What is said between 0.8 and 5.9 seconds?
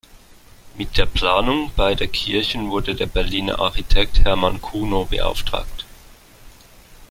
der Planung beider Kirchen wurde der Berliner Architekt Hermann Cuno beauftragt.